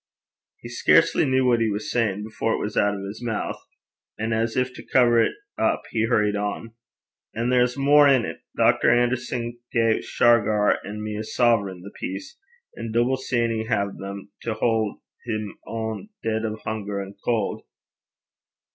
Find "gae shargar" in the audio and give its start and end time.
9.71-10.83